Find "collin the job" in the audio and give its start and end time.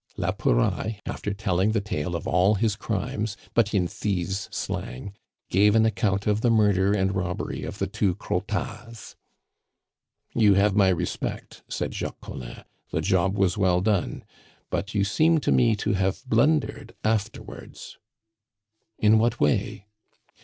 12.19-13.37